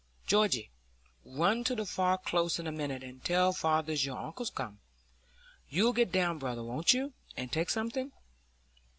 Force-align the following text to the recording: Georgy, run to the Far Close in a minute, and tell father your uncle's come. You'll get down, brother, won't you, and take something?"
Georgy, 0.25 0.71
run 1.23 1.63
to 1.63 1.75
the 1.75 1.85
Far 1.85 2.17
Close 2.17 2.57
in 2.57 2.65
a 2.65 2.71
minute, 2.71 3.03
and 3.03 3.23
tell 3.23 3.53
father 3.53 3.93
your 3.93 4.17
uncle's 4.17 4.49
come. 4.49 4.79
You'll 5.69 5.93
get 5.93 6.11
down, 6.11 6.39
brother, 6.39 6.63
won't 6.63 6.91
you, 6.91 7.13
and 7.37 7.51
take 7.51 7.69
something?" 7.69 8.11